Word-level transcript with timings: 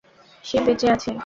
সে 0.45 0.57
বেঁচে 0.65 0.87
আছে! 0.95 1.09